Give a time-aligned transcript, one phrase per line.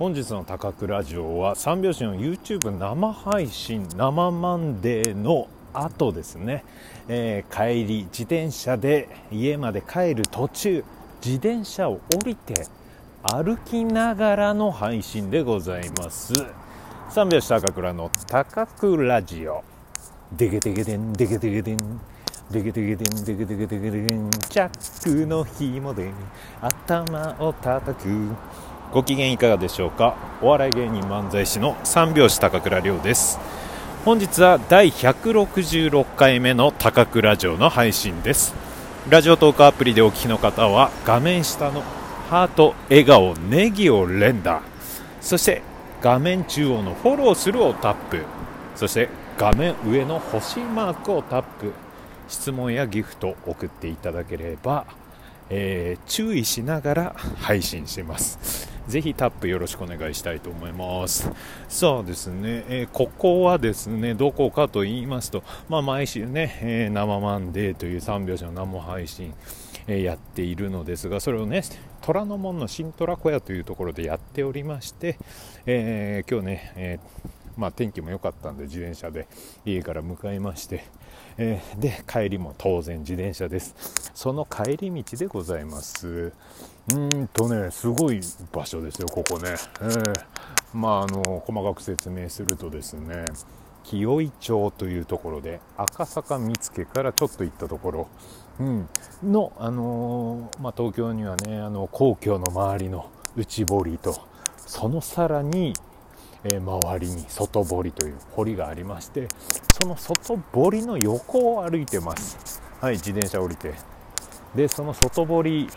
[0.00, 6.64] 本日の高倉ラジオは三拍子の YouTube 生配信生マンデーの後ですね、
[7.06, 10.82] えー、帰り自転車で家まで帰る途中
[11.22, 12.66] 自転車を降りて
[13.22, 16.32] 歩きながらの配信でございます。
[17.10, 19.62] 三拍子高倉の高倉ラジオ。
[20.32, 22.00] デゲデゲデンデゲデゲデン
[22.50, 26.10] デゲデゲデンデゲデゲデゲデンチャックの紐で
[26.62, 28.34] 頭を叩く。
[28.92, 30.16] ご機嫌いかがでしょうか？
[30.42, 33.38] お笑い芸人漫才師の三拍子高倉涼です。
[34.04, 38.52] 本日は第166回目の高倉城の配信です。
[39.08, 41.82] ラジオトークアプリでお聞きの方は画面下の
[42.30, 44.60] ハート、笑顔、ネギを連打。
[45.20, 45.62] そして
[46.02, 48.24] 画面中央のフォローするをタップ。
[48.74, 51.72] そして画面上の星マークをタップ。
[52.26, 54.84] 質問やギフト送っていただければ、
[55.48, 58.69] えー、注意しながら配信します。
[58.90, 61.30] ぜひタップよろしくお願いしたいと思います。
[61.68, 69.32] そうですね、えー、ここはですね、どこかと言いますと、まあ、毎週ね、えー、生マンデーという3拍子の生配信、
[69.86, 71.62] えー、やっているのですが、それをね、
[72.02, 75.16] 虎ノ門の新虎小屋というところでやっておりまして、
[75.66, 76.98] え今日ね、え
[77.56, 79.28] まあ、天気も良かったんで自転車で
[79.66, 80.84] 家から向かいまして、
[81.36, 83.74] えー、で帰りも当然自転車です
[84.14, 86.32] その帰り道でございます
[86.94, 88.20] うんとねすごい
[88.52, 90.14] 場所ですよここね、えー、
[90.72, 93.24] まああの細かく説明するとですね
[93.84, 98.08] 清井町というところで赤坂見附からちょっと行ったところ、
[98.58, 98.88] うん、
[99.22, 104.16] の、あのー、まあ、東京にはねあの皇居の周りの内堀と
[104.56, 105.74] そのさらに
[106.42, 109.28] えー、周りに外堀という堀がありまして
[109.78, 112.62] その外堀の横を歩いてます。
[112.80, 113.74] はい自転車降りて。
[114.54, 115.68] でその外堀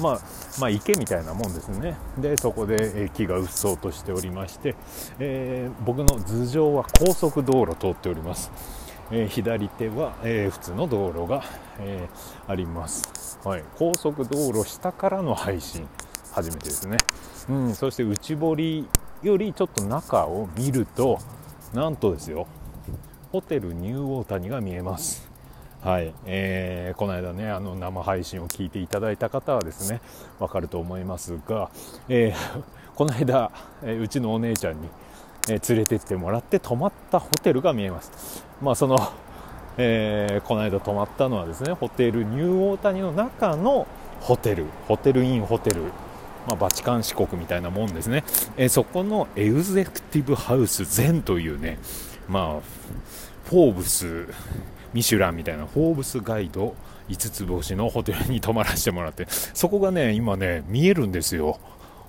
[0.00, 0.20] まあ、
[0.58, 1.96] まあ、池みたいなもんですね。
[2.18, 4.74] でそこで、木がうっそうとしておりまして、
[5.18, 8.50] えー、僕の頭上は高速道路通っております、
[9.10, 11.42] えー、左手は、えー、普通の道路が、
[11.78, 12.08] え
[12.46, 15.88] あります、はい、高速道路下からの配信。
[16.32, 16.96] 初めてですね、
[17.48, 18.88] うん、そして内堀
[19.22, 21.18] よりちょっと中を見ると
[21.74, 22.46] なんとですよ。
[23.32, 25.29] ホテルニューオータニが見えます。
[25.82, 30.02] はい、えー、この間ねあの生配信を聞いていただいた方はですね
[30.38, 31.70] わかると思いますが、
[32.10, 32.62] えー、
[32.94, 33.50] この間、
[33.82, 34.88] えー、うちのお姉ちゃんに、
[35.48, 38.98] えー、連れてってもらって泊まったホテルが見えますまあその、
[39.78, 43.86] えー、この間泊まったのはですねホテルニューオータニの中の
[44.20, 45.84] ホテルホテルインホテル
[46.46, 48.24] まあ、バチカン市国みたいなもんですね、
[48.56, 51.78] えー、そこのエグゼクティブハウス全というね、
[52.28, 52.60] まあ、
[53.44, 54.26] フォーブス、
[54.92, 56.74] ミシュランみたいなフォーブスガイド
[57.08, 61.58] 5つ星のホテルに泊まらせてもらって、そこがね、今ね、見えるんですよ。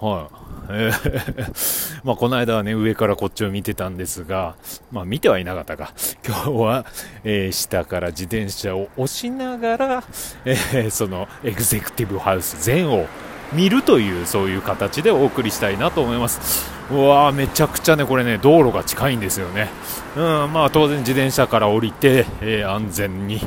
[0.00, 0.28] は
[0.68, 0.70] い。
[0.70, 4.56] えー、まあ、この間はね、上からこっちを見てたんですが、
[4.92, 5.94] まあ、見てはいなかったか。
[6.26, 6.86] 今日は、
[7.22, 10.04] えー、下から自転車を押しながら、
[10.44, 13.06] えー、その、エグゼクティブハウス全を
[13.52, 19.70] 見るというそういう形でお送りしたいなと思いますうわーめちゃくちゃねこれね道路が近いんですよね。
[20.16, 23.40] うんまあ当然自転車から降りて、えー、安全に、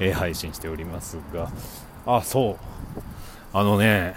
[0.00, 1.50] えー、配信しておりますが。
[2.06, 2.56] あそう。
[3.52, 4.14] あのね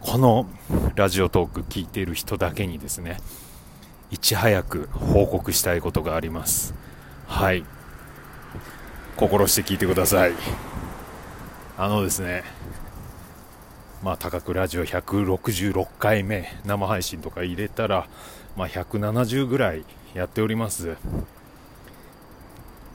[0.00, 0.46] この
[0.94, 3.18] ラジオトーク聞いている人だけにですね
[4.10, 6.74] いち早く報告したいことがあります。
[7.26, 7.64] はい。
[9.16, 10.32] 心して聞いてください。
[11.76, 12.44] あのですね
[14.02, 18.06] まあ、高くラジオ166回目生配信とか入れたら、
[18.56, 20.96] まあ、170ぐらいやっております。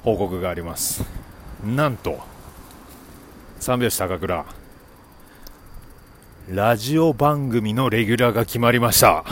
[0.04, 1.04] 報告があります。
[1.66, 2.20] なんと
[3.60, 4.46] 三拍子高倉
[6.50, 9.24] ラジオ番組のレギュラーが決まりました。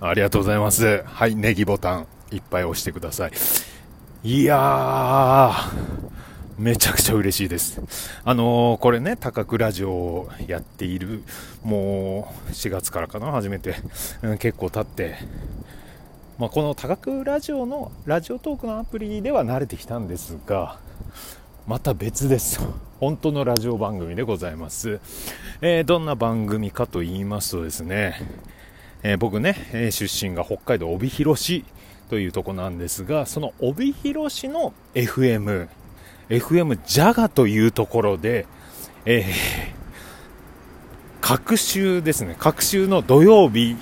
[0.00, 1.02] ありがとうございます。
[1.06, 3.32] はいネギボタンいっぱい押してください。
[4.24, 6.11] いやー
[6.62, 7.82] めちゃくちゃ嬉しいです。
[8.24, 11.24] あのー、これね、高倉ラジオをやっている、
[11.64, 13.74] もう4月からかな、初めて、
[14.22, 15.16] うん、結構経って、
[16.38, 20.78] まあ、この高倉ラジオのラジオトークのアプリでは慣れてきたんですが、
[21.66, 22.60] また別です。
[23.00, 25.00] 本当のラジオ番組でございます。
[25.62, 28.20] えー、どんな番組かと言いますとですね、
[29.02, 31.64] えー、僕ね、え出身が北海道帯広市
[32.08, 35.66] というとこなんですが、その帯広市の FM、
[36.28, 38.46] FM ジャガというところで、
[39.04, 39.32] えー、
[41.20, 43.76] 各週ですね、各週の土曜日、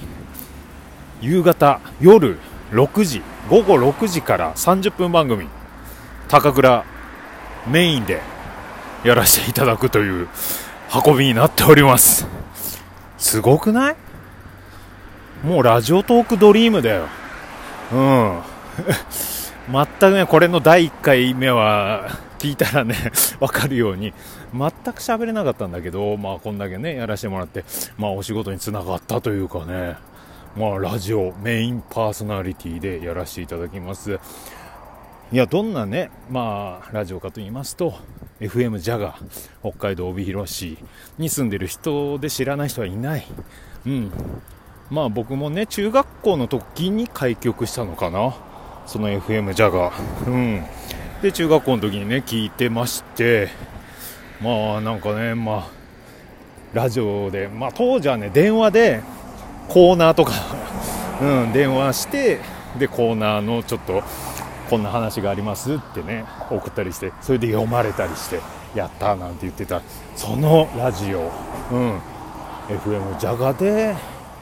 [1.20, 2.38] 夕方、夜
[2.72, 5.48] 6時、午後6時から30分番組、
[6.28, 6.84] 高倉
[7.66, 8.20] メインで
[9.04, 10.28] やらせていただくという
[11.06, 12.26] 運びになっております。
[13.18, 13.96] すごくない？
[15.44, 17.06] もうラジオトークドリームだよ。
[17.92, 18.40] うん。
[19.72, 22.08] 全くね、これの第1回目は、
[22.40, 22.96] 聞いたらね、
[23.38, 24.14] わかるように、
[24.54, 27.66] 全く喋れなかったんだけど、まあこんだけね、やらせてもらって、
[27.98, 29.96] まあお仕事につながったというかね、
[30.56, 34.18] まあラジオメインパーソナリティでやらせていただきます。
[35.32, 37.92] いや、どんなね、まあラジオかと言いますと、
[38.40, 40.78] FM ジャガー北海道帯広市
[41.18, 43.26] に住んでる人で知らない人はいない。
[43.84, 44.10] うん。
[44.88, 48.34] まあ僕もね、中学校の時に開局したのかな。
[48.86, 50.26] その FM ジャガー。
[50.26, 50.64] うん。
[51.22, 53.48] で、中学校の時にね、聞いてまして、
[54.40, 55.68] まあなんかね、まあ、
[56.72, 59.02] ラジオで、まあ当時はね、電話で
[59.68, 60.32] コーナーとか
[61.20, 62.40] うん、電話して、
[62.78, 64.02] で、コーナーのちょっと、
[64.70, 68.40] こんな話がありますってね、送ったりして、それで読まれたりして、
[68.74, 69.82] やったなんて言ってた、
[70.16, 71.30] そのラジオ、
[71.70, 72.00] うん、
[72.68, 73.94] FM ジャガで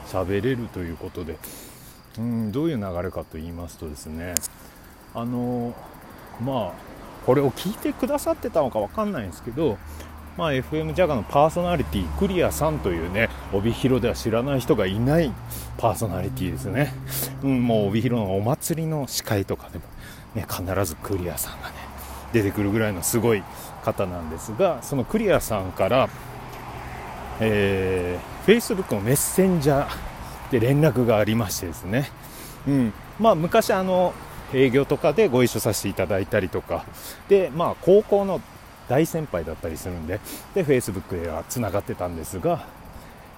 [0.07, 1.35] 喋れるということで、
[2.17, 4.35] うん、どういう流れかと言いますとですね
[5.13, 5.73] あの
[6.43, 6.89] まあ
[7.25, 9.77] これを聞いてくださってたのか分かんないんですけど、
[10.37, 15.31] まあ、FM ジャガのパーソナリティクリアさんというね帯広では知らない人がいない
[15.77, 16.93] パーソナリティですね、
[17.43, 19.85] うん、もう帯広のお祭りの司会とかでも、
[20.33, 21.75] ね、必ずクリアさんがね
[22.33, 23.43] 出てくるぐらいのすごい
[23.83, 26.09] 方なんですがそのクリアさんから、
[27.39, 32.09] えー、Facebook のメッセンジャーで連絡がありましてですね、
[32.67, 34.13] うんまあ、昔あの
[34.53, 36.85] 営業とかでご一緒させていただいたりとか。
[37.27, 38.41] で、まあ、高校の
[38.87, 40.19] 大先輩だったりするんで。
[40.53, 42.65] で Facebook ではつながってたんですが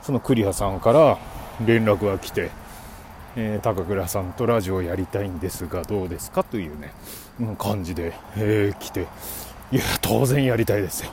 [0.01, 1.17] そのクリアさんから
[1.65, 2.49] 連絡が来て、
[3.35, 6.93] えー、高倉さんとラジオをやりたいんですがどうですかというね、
[7.39, 9.07] うん、感じで、えー、来て
[9.71, 11.11] いや当然やりたいですよ。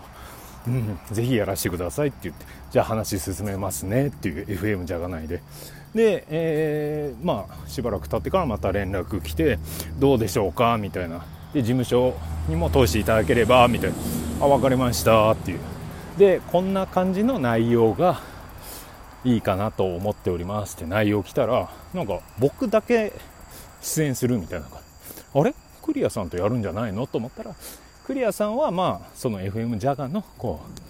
[0.67, 5.41] うん、ぜひやらせてくださいって言って、じゃあ話進めますねっていう FM じゃがないで。
[5.95, 9.59] で、えー、まあ、しばらく経ってからまた連絡来て、
[9.99, 10.77] どうでしょうか？
[10.79, 11.25] みたいな。
[11.55, 12.15] で、事務所
[12.49, 13.97] にも通していただければ、みたいな。
[14.43, 15.61] あ、分かりましたっていう。
[16.19, 18.21] で、こんな感じの内容が
[19.25, 23.13] いいかなと思っておりますって内容来たら、なんか僕だけ
[23.81, 24.81] 出演するみたいな感
[25.15, 25.23] じ。
[25.41, 25.55] あれ？
[25.83, 27.07] クリアさんとやるんじゃないの？
[27.07, 27.55] と思ったら、
[28.05, 30.81] クリアさんはまあその FM ジャガのこう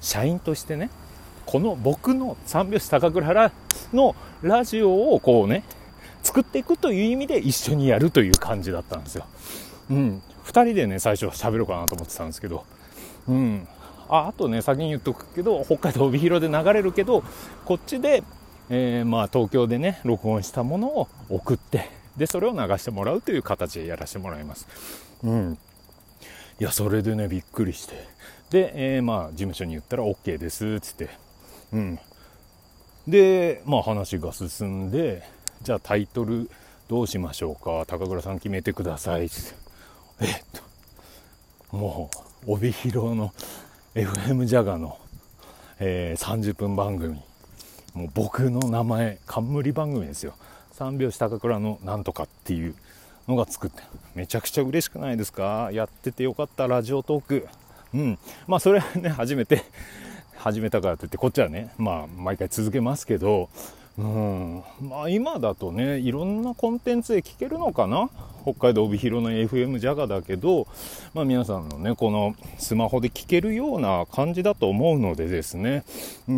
[0.00, 0.90] 社員としてね
[1.46, 3.52] この僕の三拍子高倉
[3.92, 5.64] のラジオをこうね
[6.22, 9.26] 作っていくという意味で一緒にやるという感じだったんですよ。
[9.90, 10.22] うん。
[10.44, 12.64] 2人でね、最初喋ろうかなと思ってたんですけど、
[13.28, 13.68] うん。
[14.08, 17.22] あ、あとね、先に言っとくけど、北海道帯広で流れるけど、
[17.64, 18.22] こっちで、
[18.70, 24.68] えー、まあ東京でね、録音したものを送って、で、それを流してもらうという形でやらせてもらいます。
[25.22, 25.58] うん。
[26.60, 27.94] いや、それでね、びっくりして。
[28.50, 31.08] で、えー、まあ、事務所に言ったら OK ですっ、つって。
[31.72, 31.98] うん。
[33.08, 35.22] で、まあ話が進んで、
[35.62, 36.50] じゃあタイトル
[36.88, 39.22] どうしましょうか、高倉さん決めてください、
[40.20, 40.34] えっ
[41.70, 42.10] と、も
[42.46, 43.32] う、帯広の
[43.94, 44.98] FM ジャガの、
[45.78, 47.20] えー、30分番組。
[47.94, 50.34] もう僕の名前、冠番組ですよ。
[50.72, 52.74] 三拍子高倉のなんとかっていう
[53.28, 53.82] のが作って、
[54.14, 55.70] めちゃくちゃ嬉しくないですか？
[55.72, 57.48] やっててよかった、ラジオトーク。
[57.94, 58.18] うん。
[58.46, 59.62] まあ、それはね、初めて
[60.42, 63.48] 始めたからといって、こっちはね、まあ、毎回続けますけど、
[63.96, 64.62] うん。
[64.80, 68.10] まあ、今だとね、いろんなコンテンツで聞けるのかな？
[68.42, 70.66] 北海道帯広の FM ジャガだけど、
[71.14, 75.84] まあ皆さんのね、このスマホで聞けるような感じだと思うのでですね、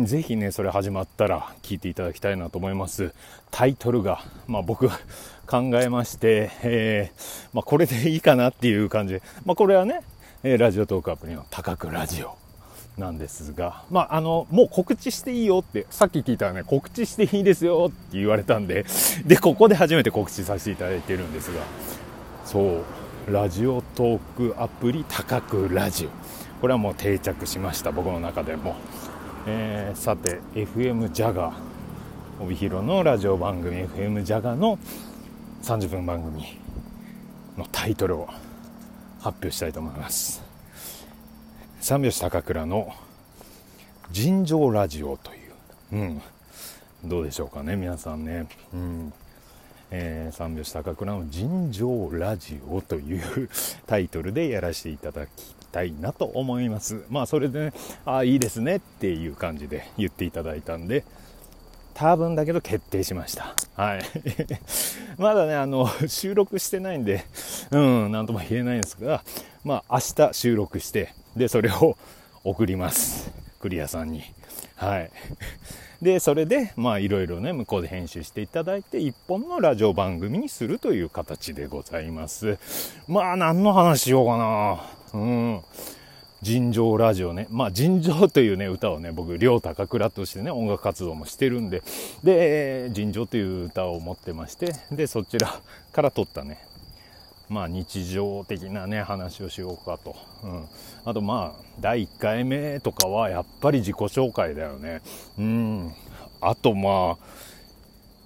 [0.03, 3.11] ぜひね、それ始まったら聞いていただきたいなと思います。
[3.49, 4.99] タイトルが、まあ僕が
[5.47, 10.01] 考えまして、えー、まあこれでいいかなっていう感じで、まあこれはね、
[10.43, 12.44] ラジオトークアプリの高くラジオ。
[12.97, 18.85] なんですが、まあ、あの、もう告知していいよって、さっき聞いたらね、告知していいですよって言われたんで、
[19.25, 21.61] で、ここで初めて告知させていただいてるんですが、
[22.45, 22.81] そ
[23.27, 26.09] う、ラジオトークアプリ高くラジオ。
[26.61, 28.75] これはもう定着しました、僕の中でも。
[29.47, 31.75] えー、さて、FM ジャガー
[32.39, 34.77] 帯広のラジオ番組 FM ジャガの
[35.63, 36.43] 30分番組
[37.57, 38.27] のタイトルを
[39.19, 40.44] 発表したいと思います。
[41.85, 42.95] 三拍子高倉の
[44.11, 45.53] 尋常ラジオという、
[45.91, 46.21] うん、
[47.03, 48.47] どうでしょうかね、皆さんね。
[48.73, 49.13] うん。
[49.91, 53.49] えー、三拍子高倉の尋常ラジオという
[53.85, 55.29] タイトルでやらせていただき
[55.71, 57.03] たいなと思います。
[57.11, 57.73] まあ、それでね、
[58.03, 61.03] ああ、いいですねっていう感じで言っていただいたんで、
[61.93, 63.53] 多分だけど決定しました。
[63.75, 64.01] はい。
[65.21, 67.25] まだね、あの、収録してないんで、
[67.69, 69.23] うん、なんとも言えないんですが、
[69.65, 71.97] まあ、明日収録して、で、それを
[72.43, 73.31] 送ります。
[73.59, 74.21] クリアさんに。
[74.75, 75.11] はい。
[76.03, 82.59] で、それで、まあ、いろいろね、向こうで編集していただいて、一本のラジオ番組にするという形でございます。
[83.07, 85.19] まあ、何の話しようかな。
[85.19, 85.61] うん。
[86.43, 87.47] 尋常ラジオね。
[87.49, 91.81] まあ、尋常というね、歌をね、僕、両高倉としてね、音楽活動もしてるんで、
[92.23, 95.59] で、尋常という歌を持ってまして、で、そちら
[95.91, 96.59] から撮ったね、
[97.49, 100.15] まあ、日常的なね、話をしようかと。
[100.43, 100.65] うん。
[101.05, 105.01] あと、まあ、第1回目とかは、やっぱり自己紹介だよね。
[105.37, 105.93] うん。
[106.41, 107.35] あと、まあ、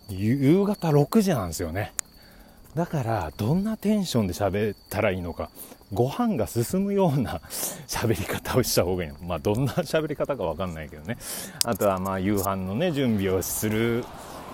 [0.09, 1.93] 夕方6時なんですよね。
[2.75, 5.49] だから、どんなテンションで喋ったらいいのか、
[5.91, 7.41] ご飯が進むような
[7.87, 9.15] 喋り方をした方がいいの。
[9.21, 11.17] まあ、どんな喋り方かわかんないけどね。
[11.65, 14.05] あとは、まあ、夕飯のね、準備をする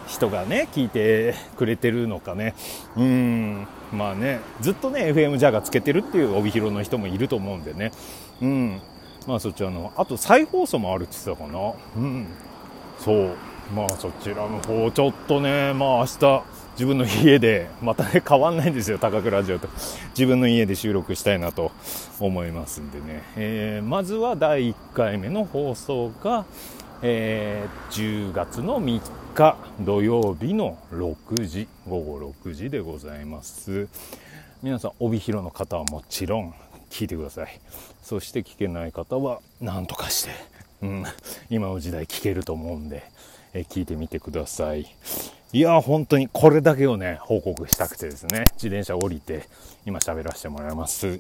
[0.08, 2.54] 人がね、聞いてくれてるのかね。
[2.96, 7.92] うん、まあね、ずっとね、FM ジャガつけてるっていう帯広の人もいると思うんでね。
[8.42, 8.82] うん。
[9.28, 11.74] まあそちらの、あと再放送もあるって言ってたかな。
[11.98, 12.28] うん。
[13.00, 13.36] そう。
[13.74, 16.44] まあそちらの方、ちょっとね、まあ明日、
[16.76, 19.70] 自分の家で、またね、変わんないんですよ、高倉ラジオと。
[20.10, 21.72] 自分の家で収録したいなと
[22.20, 23.24] 思いますんでね。
[23.36, 26.46] えー、まずは第1回目の放送が、
[27.02, 29.02] えー、10月の3
[29.34, 33.88] 日土曜日の6時午後6時でございます。
[34.64, 36.54] 皆さん帯広の方はもちろん
[36.90, 37.60] 聞いてください。
[38.02, 40.32] そして聞けない方は何とかして、
[40.82, 41.04] うん、
[41.50, 43.04] 今の時代聞けると思うんで、
[43.54, 44.88] え聞いてみてください。
[45.52, 49.48] いや本当にこれだけをね報告したくてですね自転車降りて
[49.86, 51.20] 今喋らせてもらいます。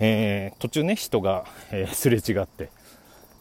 [0.00, 2.70] えー、途中ね人が、えー、すれ違って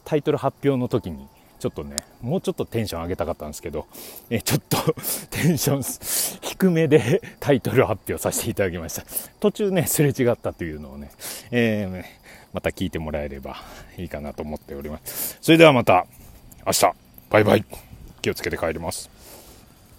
[0.06, 1.28] タイトル発表の時に
[1.60, 3.88] ちょっとね、もうちょっとテンション上げたかったんですけど、
[4.30, 4.78] えちょっと
[5.32, 9.04] テンション低めでタイトル発表させていただきました。
[9.40, 11.12] 途中ね、すれ違ったというのをね、
[11.52, 12.06] えー、
[12.54, 13.58] また聞いてもらえれば
[13.98, 15.38] いいかなと思っております。
[15.42, 16.06] それではまた
[16.66, 16.94] 明日、
[17.30, 17.66] バイバイ。
[18.22, 19.17] 気をつけて帰ります。